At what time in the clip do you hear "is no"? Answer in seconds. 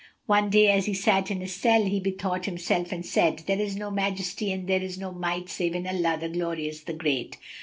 3.61-3.91, 4.81-5.11